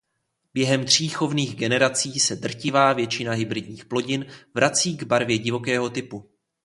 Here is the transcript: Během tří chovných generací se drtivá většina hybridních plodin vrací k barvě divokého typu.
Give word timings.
Během 0.53 0.85
tří 0.85 1.09
chovných 1.09 1.55
generací 1.55 2.19
se 2.19 2.35
drtivá 2.35 2.93
většina 2.93 3.33
hybridních 3.33 3.85
plodin 3.85 4.25
vrací 4.53 4.97
k 4.97 5.03
barvě 5.03 5.37
divokého 5.37 5.89
typu. 5.89 6.31